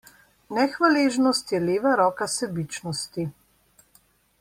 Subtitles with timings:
[0.57, 3.31] Nehvaležnost je leva roka sebičnosti.